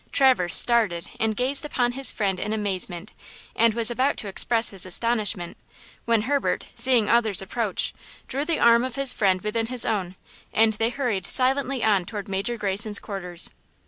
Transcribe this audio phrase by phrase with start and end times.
[0.11, 3.13] Traverse started and gazed upon his friend in amazement,
[3.55, 5.57] and was about to express his astonishment,
[6.05, 7.93] when Herbert, seeing others approach,
[8.27, 10.15] drew the arm of his friend within his own,
[10.51, 13.51] and they hurried silently on toward Major Greyson's quarters.